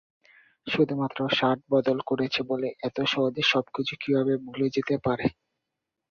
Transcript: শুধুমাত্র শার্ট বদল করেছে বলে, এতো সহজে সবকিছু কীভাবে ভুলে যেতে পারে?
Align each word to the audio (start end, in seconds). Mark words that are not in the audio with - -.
শুধুমাত্র 0.67 1.19
শার্ট 1.37 1.61
বদল 1.71 1.97
করেছে 2.09 2.41
বলে, 2.51 2.69
এতো 2.87 3.01
সহজে 3.05 3.43
সবকিছু 3.51 3.93
কীভাবে 4.01 4.33
ভুলে 4.45 4.67
যেতে 4.75 4.95
পারে? 5.05 5.25